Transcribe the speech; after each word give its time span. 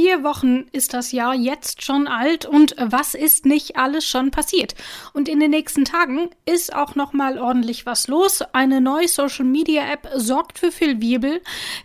Vier 0.00 0.22
Wochen 0.22 0.66
ist 0.70 0.94
das 0.94 1.10
Jahr 1.10 1.34
jetzt 1.34 1.84
schon 1.84 2.06
alt 2.06 2.46
und 2.46 2.76
was 2.78 3.14
ist 3.14 3.46
nicht 3.46 3.74
alles 3.74 4.04
schon 4.04 4.30
passiert? 4.30 4.76
Und 5.12 5.28
in 5.28 5.40
den 5.40 5.50
nächsten 5.50 5.84
Tagen 5.84 6.30
ist 6.46 6.72
auch 6.72 6.94
noch 6.94 7.12
mal 7.12 7.36
ordentlich 7.36 7.84
was 7.84 8.06
los. 8.06 8.42
Eine 8.52 8.80
neue 8.80 9.08
Social 9.08 9.44
Media 9.44 9.92
App 9.92 10.08
sorgt 10.14 10.60
für 10.60 10.70
viel 10.70 11.00
Wirbel. 11.00 11.40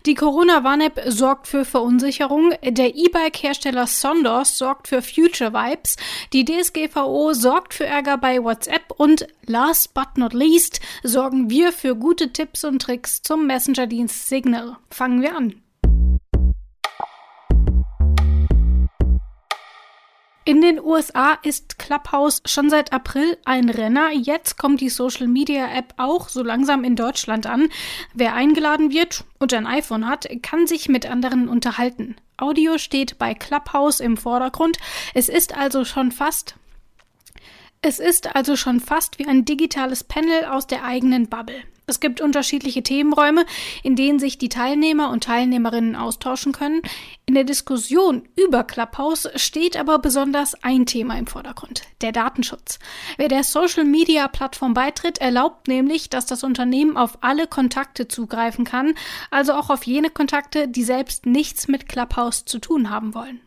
Die 0.06 0.14
Corona 0.14 0.62
Warn 0.62 0.82
App 0.82 1.02
sorgt 1.08 1.48
für 1.48 1.64
Verunsicherung. 1.64 2.52
Der 2.62 2.94
E-Bike 2.94 3.42
Hersteller 3.42 3.88
Sondos 3.88 4.58
sorgt 4.58 4.86
für 4.86 5.02
Future 5.02 5.52
Vibes. 5.52 5.96
Die 6.32 6.44
DSGVO 6.44 7.32
sorgt 7.32 7.74
für 7.74 7.86
Ärger 7.86 8.16
bei 8.16 8.40
WhatsApp 8.44 8.92
und 8.96 9.26
last 9.46 9.92
but 9.92 10.16
not 10.18 10.34
least 10.34 10.80
sorgen 11.02 11.50
wir 11.50 11.72
für 11.72 11.96
gute 11.96 12.32
Tipps 12.32 12.62
und 12.62 12.80
Tricks 12.80 13.22
zum 13.22 13.48
Messenger-Dienst 13.48 14.28
Signal. 14.28 14.76
Fangen 14.88 15.20
wir 15.20 15.36
an. 15.36 15.63
In 20.46 20.60
den 20.60 20.78
USA 20.78 21.38
ist 21.42 21.78
Clubhouse 21.78 22.42
schon 22.44 22.68
seit 22.68 22.92
April 22.92 23.38
ein 23.46 23.70
Renner. 23.70 24.10
Jetzt 24.12 24.58
kommt 24.58 24.82
die 24.82 24.90
Social 24.90 25.26
Media 25.26 25.72
App 25.74 25.94
auch 25.96 26.28
so 26.28 26.42
langsam 26.42 26.84
in 26.84 26.96
Deutschland 26.96 27.46
an. 27.46 27.70
Wer 28.12 28.34
eingeladen 28.34 28.90
wird 28.90 29.24
und 29.38 29.54
ein 29.54 29.66
iPhone 29.66 30.06
hat, 30.06 30.28
kann 30.42 30.66
sich 30.66 30.90
mit 30.90 31.06
anderen 31.06 31.48
unterhalten. 31.48 32.16
Audio 32.36 32.76
steht 32.76 33.16
bei 33.16 33.32
Clubhouse 33.32 34.00
im 34.00 34.18
Vordergrund. 34.18 34.76
Es 35.14 35.30
ist 35.30 35.56
also 35.56 35.86
schon 35.86 36.12
fast 36.12 36.56
es 37.86 37.98
ist 37.98 38.34
also 38.34 38.56
schon 38.56 38.80
fast 38.80 39.18
wie 39.18 39.26
ein 39.26 39.44
digitales 39.44 40.04
Panel 40.04 40.46
aus 40.46 40.66
der 40.66 40.84
eigenen 40.84 41.28
Bubble. 41.28 41.62
Es 41.86 42.00
gibt 42.00 42.20
unterschiedliche 42.20 42.82
Themenräume, 42.82 43.44
in 43.82 43.94
denen 43.94 44.18
sich 44.18 44.38
die 44.38 44.48
Teilnehmer 44.48 45.10
und 45.10 45.24
Teilnehmerinnen 45.24 45.96
austauschen 45.96 46.52
können. 46.52 46.80
In 47.26 47.34
der 47.34 47.44
Diskussion 47.44 48.26
über 48.36 48.64
Clubhouse 48.64 49.28
steht 49.36 49.76
aber 49.76 49.98
besonders 49.98 50.54
ein 50.62 50.86
Thema 50.86 51.18
im 51.18 51.26
Vordergrund, 51.26 51.82
der 52.00 52.12
Datenschutz. 52.12 52.78
Wer 53.18 53.28
der 53.28 53.44
Social-Media-Plattform 53.44 54.72
beitritt, 54.72 55.18
erlaubt 55.18 55.68
nämlich, 55.68 56.08
dass 56.08 56.24
das 56.26 56.42
Unternehmen 56.42 56.96
auf 56.96 57.18
alle 57.20 57.46
Kontakte 57.46 58.08
zugreifen 58.08 58.64
kann, 58.64 58.94
also 59.30 59.52
auch 59.52 59.68
auf 59.68 59.84
jene 59.84 60.08
Kontakte, 60.08 60.68
die 60.68 60.84
selbst 60.84 61.26
nichts 61.26 61.68
mit 61.68 61.88
Clubhouse 61.88 62.46
zu 62.46 62.58
tun 62.58 62.88
haben 62.88 63.14
wollen. 63.14 63.40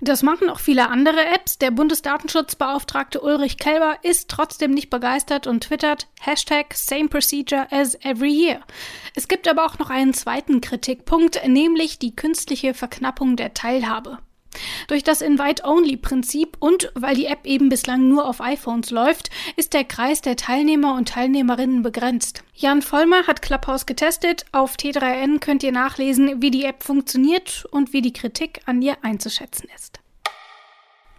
Das 0.00 0.22
machen 0.22 0.48
auch 0.48 0.60
viele 0.60 0.88
andere 0.88 1.24
Apps. 1.26 1.58
Der 1.58 1.70
Bundesdatenschutzbeauftragte 1.70 3.20
Ulrich 3.20 3.58
Kelber 3.58 3.98
ist 4.02 4.30
trotzdem 4.30 4.70
nicht 4.70 4.90
begeistert 4.90 5.46
und 5.46 5.64
twittert 5.64 6.08
Hashtag 6.20 6.74
Same 6.74 7.08
Procedure 7.08 7.66
as 7.70 7.94
every 8.02 8.30
year. 8.30 8.60
Es 9.14 9.28
gibt 9.28 9.48
aber 9.48 9.66
auch 9.66 9.78
noch 9.78 9.90
einen 9.90 10.14
zweiten 10.14 10.60
Kritikpunkt, 10.60 11.46
nämlich 11.46 11.98
die 11.98 12.16
künstliche 12.16 12.74
Verknappung 12.74 13.36
der 13.36 13.54
Teilhabe. 13.54 14.18
Durch 14.88 15.02
das 15.02 15.20
Invite-Only-Prinzip 15.20 16.56
und 16.60 16.90
weil 16.94 17.14
die 17.14 17.26
App 17.26 17.46
eben 17.46 17.68
bislang 17.68 18.08
nur 18.08 18.26
auf 18.26 18.40
iPhones 18.40 18.90
läuft, 18.90 19.30
ist 19.56 19.74
der 19.74 19.84
Kreis 19.84 20.20
der 20.20 20.36
Teilnehmer 20.36 20.94
und 20.94 21.08
Teilnehmerinnen 21.08 21.82
begrenzt. 21.82 22.42
Jan 22.54 22.82
Vollmer 22.82 23.26
hat 23.26 23.42
Clubhouse 23.42 23.86
getestet. 23.86 24.44
Auf 24.52 24.76
T3N 24.76 25.38
könnt 25.38 25.62
ihr 25.62 25.72
nachlesen, 25.72 26.42
wie 26.42 26.50
die 26.50 26.64
App 26.64 26.82
funktioniert 26.82 27.66
und 27.70 27.92
wie 27.92 28.02
die 28.02 28.12
Kritik 28.12 28.60
an 28.66 28.82
ihr 28.82 28.96
einzuschätzen 29.02 29.68
ist. 29.76 30.00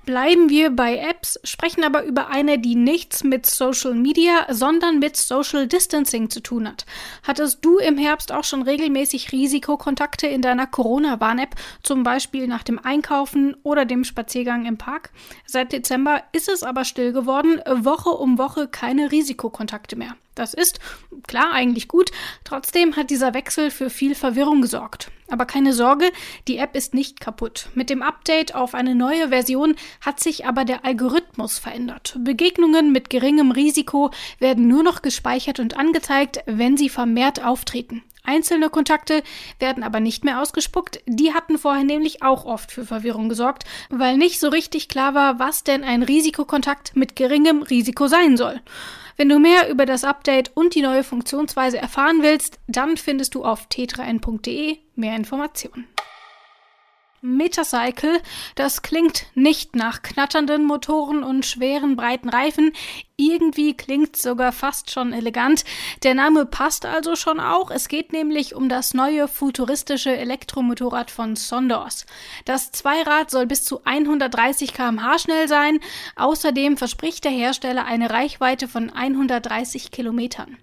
Bleiben 0.10 0.50
wir 0.50 0.72
bei 0.72 0.98
Apps, 0.98 1.40
sprechen 1.44 1.84
aber 1.84 2.04
über 2.04 2.30
eine, 2.30 2.58
die 2.58 2.74
nichts 2.74 3.24
mit 3.24 3.46
Social 3.46 3.94
Media, 3.94 4.48
sondern 4.50 4.98
mit 4.98 5.16
Social 5.16 5.68
Distancing 5.68 6.32
zu 6.32 6.40
tun 6.42 6.68
hat. 6.68 6.88
Hattest 7.22 7.64
du 7.64 7.78
im 7.78 7.96
Herbst 7.96 8.32
auch 8.32 8.44
schon 8.44 8.64
regelmäßig 8.64 9.32
Risikokontakte 9.32 10.26
in 10.26 10.42
deiner 10.42 10.66
Corona-Warn-App, 10.66 11.54
zum 11.84 12.02
Beispiel 12.02 12.48
nach 12.48 12.64
dem 12.64 12.80
Einkaufen 12.80 13.56
oder 13.62 13.86
dem 13.86 14.04
Spaziergang 14.04 14.66
im 14.66 14.80
Park? 14.80 15.12
Seit 15.46 15.74
Dezember 15.74 16.24
ist 16.32 16.50
es 16.50 16.64
aber 16.64 16.86
still 16.86 17.14
geworden, 17.14 17.62
Woche 17.68 18.10
um 18.10 18.40
Woche 18.40 18.68
keine 18.68 19.12
Risikokontakte 19.12 19.96
mehr. 19.96 20.16
Das 20.34 20.56
ist, 20.56 20.80
klar, 21.28 21.54
eigentlich 21.54 21.88
gut. 21.88 22.10
Trotzdem 22.46 22.96
hat 22.96 23.12
dieser 23.12 23.36
Wechsel 23.36 23.70
für 23.70 23.92
viel 23.92 24.16
Verwirrung 24.16 24.64
gesorgt. 24.64 25.12
Aber 25.30 25.46
keine 25.46 25.74
Sorge, 25.74 26.12
die 26.48 26.58
App 26.58 26.76
ist 26.76 26.94
nicht 26.94 27.20
kaputt. 27.20 27.70
Mit 27.76 27.90
dem 27.90 28.02
Update 28.02 28.56
auf 28.56 28.74
eine 28.74 28.96
neue 28.96 29.30
Version 29.30 29.76
hat 30.02 30.20
sich 30.20 30.46
aber 30.46 30.66
der 30.66 30.86
Algorithmus 30.86 31.60
verändert. 31.60 32.18
Begegnungen 32.20 32.92
mit 32.92 33.10
geringem 33.10 33.52
Risiko 33.52 34.12
werden 34.40 34.68
nur 34.68 34.84
noch 34.84 35.02
gespeichert 35.02 35.60
und 35.60 35.78
angezeigt, 35.78 36.40
wenn 36.46 36.78
sie 36.78 36.90
vermehrt 36.90 37.44
auftreten. 37.46 38.04
Einzelne 38.24 38.70
Kontakte 38.70 39.24
werden 39.60 39.82
aber 39.84 40.00
nicht 40.00 40.24
mehr 40.24 40.42
ausgespuckt. 40.42 41.02
Die 41.08 41.34
hatten 41.34 41.58
vorher 41.58 41.84
nämlich 41.84 42.22
auch 42.22 42.46
oft 42.46 42.72
für 42.72 42.86
Verwirrung 42.86 43.30
gesorgt, 43.30 43.64
weil 43.90 44.18
nicht 44.18 44.40
so 44.40 44.50
richtig 44.50 44.88
klar 44.88 45.16
war, 45.16 45.40
was 45.40 45.64
denn 45.64 45.84
ein 45.84 46.04
Risikokontakt 46.04 46.96
mit 46.96 47.16
geringem 47.16 47.64
Risiko 47.64 48.08
sein 48.08 48.38
soll. 48.38 48.62
Wenn 49.20 49.28
du 49.28 49.38
mehr 49.38 49.70
über 49.70 49.86
das 49.86 50.06
Update 50.06 50.56
und 50.56 50.76
die 50.76 50.82
neue 50.82 51.04
Funktionsweise 51.04 51.78
erfahren 51.78 52.24
willst, 52.24 52.58
dann 52.68 52.96
findest 52.96 53.36
du 53.36 53.44
auf 53.44 53.68
t3n.de 53.68 54.78
mehr 54.96 55.16
Informationen. 55.18 55.90
Metacycle, 57.20 58.22
das 58.56 58.82
klingt 58.82 59.26
nicht 59.36 59.76
nach 59.76 60.04
knatternden 60.04 60.64
Motoren 60.64 61.24
und 61.24 61.46
schweren 61.46 61.98
breiten 61.98 62.30
Reifen. 62.30 62.72
Irgendwie 63.20 63.76
klingt 63.76 64.16
sogar 64.16 64.54
fast 64.54 64.92
schon 64.92 65.12
elegant. 65.12 65.66
Der 66.04 66.14
Name 66.14 66.46
passt 66.46 66.86
also 66.86 67.18
schon 67.18 67.42
auch. 67.42 67.70
Es 67.70 67.90
geht 67.90 68.14
nämlich 68.14 68.56
um 68.56 68.70
das 68.70 68.94
neue 68.94 69.28
futuristische 69.28 70.16
Elektromotorrad 70.16 71.12
von 71.12 71.36
Sondors. 71.36 72.06
Das 72.46 72.72
Zweirad 72.72 73.30
soll 73.30 73.46
bis 73.46 73.66
zu 73.66 73.82
130 73.84 74.72
km/h 74.72 75.20
schnell 75.20 75.50
sein. 75.50 75.82
Außerdem 76.16 76.78
verspricht 76.78 77.26
der 77.26 77.34
Hersteller 77.34 77.84
eine 77.84 78.10
Reichweite 78.10 78.70
von 78.70 78.90
130 78.90 79.92
Kilometern. 79.92 80.58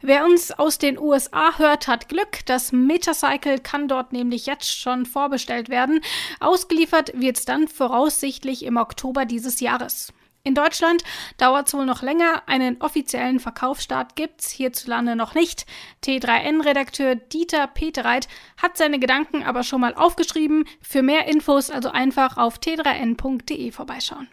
Wer 0.00 0.24
uns 0.24 0.52
aus 0.52 0.78
den 0.78 0.98
USA 0.98 1.58
hört, 1.58 1.86
hat 1.86 2.08
Glück. 2.08 2.46
Das 2.46 2.72
Metacycle 2.72 3.58
kann 3.58 3.88
dort 3.88 4.14
nämlich 4.14 4.46
jetzt 4.46 4.74
schon 4.74 5.04
vorbestellt 5.04 5.68
werden. 5.68 6.00
Ausgeliefert 6.40 7.12
wird 7.14 7.36
es 7.36 7.44
dann 7.44 7.68
voraussichtlich 7.68 8.64
im 8.64 8.78
Oktober 8.78 9.26
dieses 9.26 9.60
Jahres. 9.60 10.14
In 10.42 10.54
Deutschland 10.54 11.02
dauert 11.36 11.68
es 11.68 11.74
wohl 11.74 11.84
noch 11.84 12.00
länger. 12.00 12.42
Einen 12.46 12.80
offiziellen 12.80 13.40
Verkaufsstart 13.40 14.16
gibt's 14.16 14.50
hierzulande 14.50 15.14
noch 15.14 15.34
nicht. 15.34 15.66
T3N-Redakteur 16.02 17.14
Dieter 17.14 17.66
Petereit 17.66 18.26
hat 18.56 18.78
seine 18.78 18.98
Gedanken 18.98 19.42
aber 19.42 19.62
schon 19.62 19.82
mal 19.82 19.94
aufgeschrieben. 19.94 20.64
Für 20.80 21.02
mehr 21.02 21.28
Infos 21.28 21.70
also 21.70 21.90
einfach 21.90 22.38
auf 22.38 22.58
t3n.de 22.58 23.70
vorbeischauen. 23.70 24.28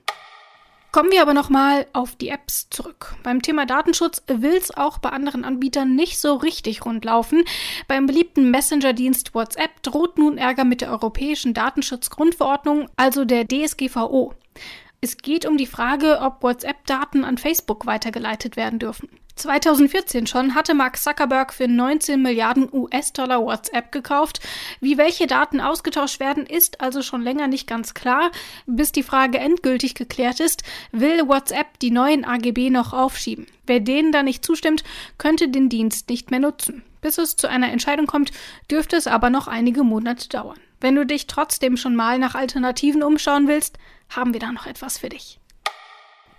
Kommen 0.93 1.11
wir 1.11 1.21
aber 1.21 1.33
nochmal 1.33 1.85
auf 1.91 2.15
die 2.15 2.29
Apps 2.29 2.69
zurück. 2.69 3.15
Beim 3.21 3.41
Thema 3.41 3.65
Datenschutz 3.65 4.23
will 4.27 4.55
es 4.55 4.75
auch 4.75 4.99
bei 4.99 5.09
anderen 5.09 5.43
Anbietern 5.43 5.95
nicht 5.95 6.19
so 6.19 6.35
richtig 6.35 6.85
rund 6.85 7.03
laufen. 7.03 7.43
Beim 7.89 8.05
beliebten 8.05 8.49
Messenger-Dienst 8.49 9.35
WhatsApp 9.35 9.83
droht 9.83 10.17
nun 10.17 10.37
Ärger 10.37 10.63
mit 10.63 10.79
der 10.79 10.89
Europäischen 10.89 11.53
Datenschutzgrundverordnung, 11.53 12.89
also 12.95 13.25
der 13.25 13.45
DSGVO. 13.45 14.33
Es 14.99 15.17
geht 15.17 15.45
um 15.45 15.57
die 15.57 15.67
Frage, 15.67 16.19
ob 16.21 16.41
WhatsApp-Daten 16.41 17.23
an 17.23 17.37
Facebook 17.37 17.85
weitergeleitet 17.85 18.55
werden 18.55 18.79
dürfen. 18.79 19.09
2014 19.35 20.25
schon 20.25 20.55
hatte 20.55 20.73
Mark 20.73 20.97
Zuckerberg 20.97 21.53
für 21.53 21.67
19 21.67 22.19
Milliarden 22.19 22.67
US-Dollar 22.73 23.43
WhatsApp 23.43 23.91
gekauft. 23.91 24.39
Wie 24.81 24.97
welche 24.97 25.27
Daten 25.27 25.61
ausgetauscht 25.61 26.19
werden, 26.19 26.47
ist 26.47 26.81
also 26.81 27.03
schon 27.03 27.21
länger 27.21 27.47
nicht 27.47 27.67
ganz 27.67 27.93
klar. 27.93 28.31
Bis 28.65 28.91
die 28.91 29.03
Frage 29.03 29.37
endgültig 29.37 29.93
geklärt 29.93 30.39
ist, 30.39 30.63
will 30.91 31.27
WhatsApp 31.27 31.77
die 31.79 31.91
neuen 31.91 32.25
AGB 32.25 32.71
noch 32.71 32.93
aufschieben. 32.93 33.45
Wer 33.67 33.79
denen 33.79 34.11
da 34.11 34.23
nicht 34.23 34.43
zustimmt, 34.43 34.83
könnte 35.19 35.49
den 35.49 35.69
Dienst 35.69 36.09
nicht 36.09 36.31
mehr 36.31 36.39
nutzen. 36.39 36.83
Bis 37.01 37.19
es 37.19 37.35
zu 37.35 37.47
einer 37.47 37.71
Entscheidung 37.71 38.07
kommt, 38.07 38.31
dürfte 38.71 38.95
es 38.95 39.05
aber 39.05 39.29
noch 39.29 39.47
einige 39.47 39.83
Monate 39.83 40.27
dauern. 40.29 40.59
Wenn 40.79 40.95
du 40.95 41.05
dich 41.05 41.27
trotzdem 41.27 41.77
schon 41.77 41.95
mal 41.95 42.19
nach 42.19 42.35
Alternativen 42.35 43.03
umschauen 43.03 43.47
willst, 43.47 43.77
haben 44.09 44.33
wir 44.33 44.39
da 44.39 44.51
noch 44.51 44.67
etwas 44.67 44.97
für 44.97 45.09
dich 45.09 45.39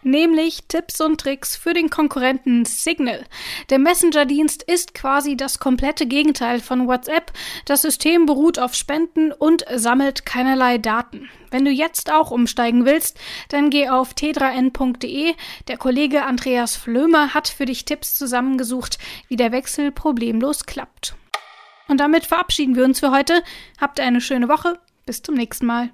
nämlich 0.02 0.64
Tipps 0.68 1.00
und 1.00 1.20
Tricks 1.20 1.56
für 1.56 1.74
den 1.74 1.90
Konkurrenten 1.90 2.64
Signal. 2.64 3.24
Der 3.70 3.78
Messenger-Dienst 3.78 4.62
ist 4.62 4.94
quasi 4.94 5.36
das 5.36 5.58
komplette 5.58 6.06
Gegenteil 6.06 6.60
von 6.60 6.86
WhatsApp. 6.86 7.32
Das 7.64 7.82
System 7.82 8.26
beruht 8.26 8.58
auf 8.58 8.74
Spenden 8.74 9.32
und 9.32 9.64
sammelt 9.74 10.26
keinerlei 10.26 10.78
Daten. 10.78 11.28
Wenn 11.50 11.64
du 11.64 11.70
jetzt 11.70 12.12
auch 12.12 12.30
umsteigen 12.30 12.84
willst, 12.84 13.18
dann 13.48 13.70
geh 13.70 13.88
auf 13.88 14.12
t3n.de. 14.12 15.34
Der 15.68 15.76
Kollege 15.76 16.24
Andreas 16.24 16.76
Flömer 16.76 17.34
hat 17.34 17.48
für 17.48 17.64
dich 17.64 17.84
Tipps 17.84 18.14
zusammengesucht, 18.16 18.98
wie 19.28 19.36
der 19.36 19.52
Wechsel 19.52 19.92
problemlos 19.92 20.66
klappt. 20.66 21.16
Und 21.88 21.98
damit 21.98 22.26
verabschieden 22.26 22.76
wir 22.76 22.84
uns 22.84 23.00
für 23.00 23.10
heute. 23.10 23.42
Habt 23.80 23.98
eine 23.98 24.20
schöne 24.20 24.48
Woche. 24.48 24.78
Bis 25.06 25.22
zum 25.22 25.34
nächsten 25.34 25.66
Mal. 25.66 25.90